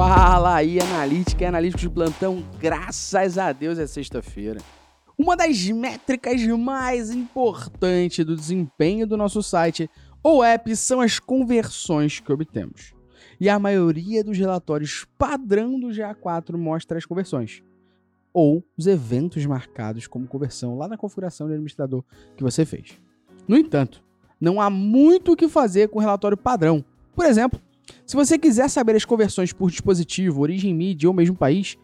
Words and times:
Fala 0.00 0.54
aí, 0.54 0.80
analítica 0.80 1.44
e 1.44 1.46
analíticos 1.46 1.82
de 1.82 1.90
plantão, 1.90 2.42
graças 2.58 3.36
a 3.36 3.52
Deus 3.52 3.78
é 3.78 3.86
sexta-feira. 3.86 4.58
Uma 5.18 5.36
das 5.36 5.68
métricas 5.68 6.42
mais 6.46 7.10
importantes 7.10 8.24
do 8.24 8.34
desempenho 8.34 9.06
do 9.06 9.14
nosso 9.14 9.42
site 9.42 9.90
ou 10.22 10.42
app 10.42 10.74
são 10.74 11.02
as 11.02 11.18
conversões 11.18 12.18
que 12.18 12.32
obtemos. 12.32 12.94
E 13.38 13.46
a 13.46 13.58
maioria 13.58 14.24
dos 14.24 14.38
relatórios 14.38 15.06
padrão 15.18 15.78
do 15.78 15.88
GA4 15.88 16.56
mostra 16.56 16.96
as 16.96 17.04
conversões, 17.04 17.62
ou 18.32 18.64
os 18.78 18.86
eventos 18.86 19.44
marcados 19.44 20.06
como 20.06 20.26
conversão 20.26 20.78
lá 20.78 20.88
na 20.88 20.96
configuração 20.96 21.46
do 21.46 21.52
administrador 21.52 22.02
que 22.38 22.42
você 22.42 22.64
fez. 22.64 22.98
No 23.46 23.54
entanto, 23.54 24.02
não 24.40 24.62
há 24.62 24.70
muito 24.70 25.32
o 25.32 25.36
que 25.36 25.46
fazer 25.46 25.90
com 25.90 25.98
o 25.98 26.00
relatório 26.00 26.38
padrão. 26.38 26.82
Por 27.14 27.26
exemplo, 27.26 27.60
se 28.06 28.16
você 28.16 28.38
quiser 28.38 28.68
saber 28.68 28.96
as 28.96 29.04
conversões 29.04 29.52
por 29.52 29.70
dispositivo, 29.70 30.42
origem 30.42 30.74
mídia 30.74 31.08
ou 31.08 31.14
mesmo 31.14 31.36
país, 31.36 31.76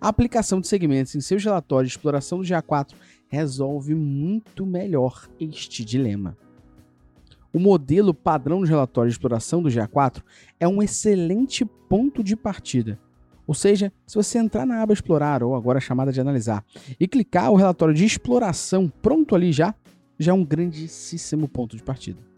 a 0.00 0.08
aplicação 0.08 0.60
de 0.60 0.68
segmentos 0.68 1.14
em 1.14 1.20
seus 1.20 1.44
relatórios 1.44 1.92
de 1.92 1.96
exploração 1.96 2.38
do 2.38 2.44
GA4 2.44 2.92
resolve 3.28 3.94
muito 3.94 4.66
melhor 4.66 5.28
este 5.40 5.84
dilema. 5.84 6.36
O 7.52 7.58
modelo 7.58 8.14
padrão 8.14 8.64
de 8.64 8.70
relatório 8.70 9.10
de 9.10 9.14
exploração 9.14 9.62
do 9.62 9.68
GA4 9.68 10.22
é 10.58 10.66
um 10.66 10.82
excelente 10.82 11.64
ponto 11.64 12.24
de 12.24 12.34
partida. 12.34 12.98
Ou 13.46 13.54
seja, 13.54 13.92
se 14.06 14.14
você 14.14 14.38
entrar 14.38 14.64
na 14.64 14.82
aba 14.82 14.92
Explorar, 14.92 15.42
ou 15.42 15.54
agora 15.54 15.80
chamada 15.80 16.12
de 16.12 16.20
Analisar, 16.20 16.64
e 16.98 17.06
clicar 17.06 17.50
o 17.50 17.56
relatório 17.56 17.94
de 17.94 18.04
exploração 18.04 18.88
pronto 18.88 19.34
ali 19.34 19.52
já, 19.52 19.74
já 20.18 20.32
é 20.32 20.34
um 20.34 20.44
grandíssimo 20.44 21.46
ponto 21.46 21.76
de 21.76 21.82
partida. 21.82 22.31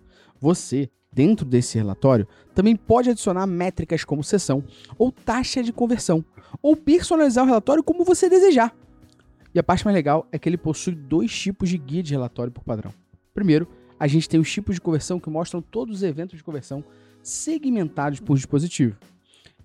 Você 0.45 0.91
Dentro 1.15 1.47
desse 1.47 1.79
relatório, 1.79 2.27
também 2.57 2.75
pode 2.75 3.09
adicionar 3.09 3.47
métricas 3.47 4.03
como 4.03 4.25
sessão 4.25 4.65
ou 4.99 5.13
taxa 5.13 5.63
de 5.63 5.73
conversão, 5.73 6.25
ou 6.61 6.75
personalizar 6.75 7.45
o 7.45 7.47
relatório 7.47 7.85
como 7.85 8.05
você 8.05 8.29
desejar. 8.29 8.75
E 9.55 9.59
a 9.61 9.63
parte 9.63 9.85
mais 9.85 9.95
legal 9.95 10.27
é 10.33 10.39
que 10.41 10.49
ele 10.49 10.57
possui 10.57 10.93
dois 10.93 11.33
tipos 11.33 11.69
de 11.69 11.79
guia 11.79 12.03
de 12.03 12.13
relatório 12.13 12.51
por 12.51 12.65
padrão. 12.65 12.93
Primeiro, 13.33 13.69
a 13.97 14.09
gente 14.09 14.29
tem 14.29 14.41
os 14.41 14.51
tipos 14.51 14.75
de 14.75 14.81
conversão 14.81 15.21
que 15.21 15.31
mostram 15.31 15.63
todos 15.63 15.99
os 15.99 16.03
eventos 16.03 16.37
de 16.37 16.43
conversão 16.43 16.83
segmentados 17.23 18.19
por 18.19 18.35
dispositivo. 18.35 18.97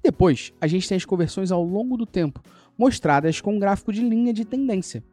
Depois, 0.03 0.53
a 0.61 0.67
gente 0.67 0.87
tem 0.87 0.97
as 0.97 1.05
conversões 1.05 1.51
ao 1.51 1.63
longo 1.63 1.97
do 1.97 2.05
tempo, 2.05 2.43
mostradas 2.77 3.41
com 3.41 3.55
um 3.55 3.59
gráfico 3.59 3.91
de 3.91 4.07
linha 4.07 4.31
de 4.31 4.45
tendência. 4.45 5.03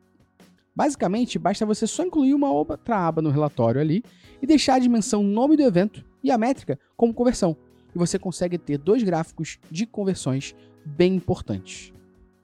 Basicamente, 0.76 1.38
basta 1.38 1.64
você 1.64 1.86
só 1.86 2.04
incluir 2.04 2.34
uma 2.34 2.52
outra 2.52 2.98
aba 2.98 3.22
no 3.22 3.30
relatório 3.30 3.80
ali 3.80 4.04
e 4.42 4.46
deixar 4.46 4.74
a 4.74 4.78
dimensão 4.78 5.22
nome 5.22 5.56
do 5.56 5.62
evento 5.62 6.04
e 6.22 6.30
a 6.30 6.36
métrica 6.36 6.78
como 6.94 7.14
conversão. 7.14 7.56
E 7.94 7.98
você 7.98 8.18
consegue 8.18 8.58
ter 8.58 8.76
dois 8.76 9.02
gráficos 9.02 9.58
de 9.70 9.86
conversões 9.86 10.54
bem 10.84 11.14
importantes. 11.14 11.94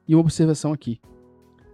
E 0.08 0.14
uma 0.14 0.22
observação 0.22 0.72
aqui. 0.72 0.98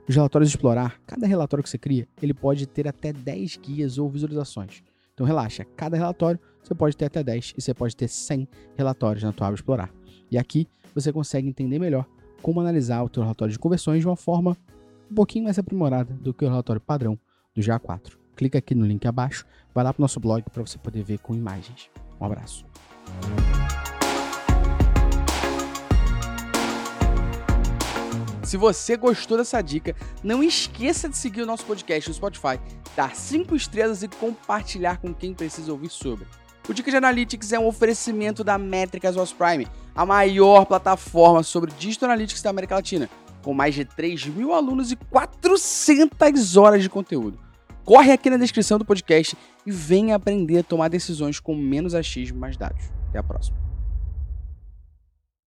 Os 0.09 0.17
relatórios 0.17 0.51
de 0.51 0.57
explorar, 0.57 1.01
cada 1.07 1.29
relatório 1.29 1.63
que 1.63 1.71
você 1.71 1.79
cria, 1.79 2.09
ele 2.21 2.35
pode 2.35 2.67
ter 2.67 2.89
até 2.89 3.13
10 3.13 3.59
guias 3.59 3.99
ou 3.99 4.09
visualizações. 4.09 4.83
Então 5.15 5.25
relaxa, 5.25 5.65
cada 5.77 5.97
relatório 5.97 6.41
você 6.61 6.75
pode 6.75 6.97
ter 6.97 7.05
até 7.05 7.23
10 7.23 7.55
e 7.57 7.63
você 7.63 7.73
pode 7.73 7.95
ter 7.95 8.09
100 8.09 8.49
relatórios 8.77 9.23
na 9.23 9.33
tua 9.33 9.47
aba 9.47 9.55
explorar. 9.55 9.93
E 10.29 10.37
aqui 10.37 10.67
você 10.93 11.13
consegue 11.13 11.47
entender 11.47 11.79
melhor 11.79 12.05
como 12.43 12.61
analisar 12.61 13.03
o 13.05 13.09
teu 13.09 13.23
relatório 13.23 13.53
de 13.53 13.59
conversões 13.59 14.01
de 14.01 14.07
uma 14.07 14.17
forma 14.17 14.57
um 15.11 15.15
pouquinho 15.15 15.45
mais 15.45 15.59
aprimorada 15.59 16.15
do 16.15 16.35
que 16.35 16.45
o 16.45 16.49
relatório 16.49 16.81
padrão 16.81 17.19
do 17.55 17.61
GA4 17.61 18.19
clica 18.39 18.57
aqui 18.57 18.73
no 18.73 18.87
link 18.87 19.05
abaixo, 19.05 19.45
vai 19.75 19.83
lá 19.83 19.93
para 19.93 20.01
o 20.01 20.05
nosso 20.05 20.21
blog 20.21 20.45
para 20.53 20.65
você 20.65 20.79
poder 20.79 21.03
ver 21.03 21.19
com 21.19 21.35
imagens. 21.35 21.91
Um 22.21 22.25
abraço. 22.25 22.65
Se 28.45 28.57
você 28.57 28.97
gostou 28.97 29.37
dessa 29.37 29.61
dica, 29.61 29.95
não 30.23 30.43
esqueça 30.43 31.09
de 31.09 31.19
seguir 31.19 31.43
o 31.43 31.47
nosso 31.47 31.67
podcast 31.67 32.09
no 32.09 32.15
Spotify, 32.15 32.59
dar 32.97 33.15
5 33.15 33.55
estrelas 33.55 34.03
e 34.03 34.09
compartilhar 34.09 34.99
com 34.99 35.13
quem 35.13 35.35
precisa 35.35 35.71
ouvir 35.71 35.91
sobre. 35.91 36.27
O 36.67 36.73
Dica 36.73 36.91
de 36.91 36.97
Analytics 36.97 37.53
é 37.53 37.59
um 37.59 37.67
oferecimento 37.67 38.45
da 38.45 38.57
Métricas 38.57 39.17
OS 39.17 39.33
Prime, 39.33 39.67
a 39.95 40.07
maior 40.07 40.65
plataforma 40.65 41.43
sobre 41.43 41.73
Digital 41.73 42.11
Analytics 42.11 42.43
da 42.43 42.51
América 42.51 42.75
Latina, 42.77 43.09
com 43.43 43.55
mais 43.55 43.75
de 43.75 43.85
3 43.85 44.27
mil 44.27 44.53
alunos 44.53 44.93
e 44.93 44.97
400 44.97 46.57
horas 46.57 46.83
de 46.83 46.89
conteúdo. 46.89 47.39
Corre 47.85 48.13
aqui 48.13 48.29
na 48.29 48.37
descrição 48.37 48.79
do 48.79 48.85
podcast 48.85 49.37
e 49.65 49.71
venha 49.71 50.17
aprender 50.17 50.59
a 50.59 50.63
tomar 50.63 50.89
decisões 50.89 51.41
com 51.41 51.55
menos 51.55 51.95
achismo 51.95 52.37
e 52.37 52.41
mais 52.41 52.57
dados. 52.57 52.91
Até 53.09 53.19
a 53.19 53.23
próxima. 53.23 53.68